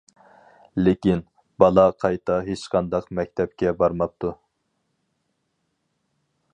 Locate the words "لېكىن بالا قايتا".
0.85-2.37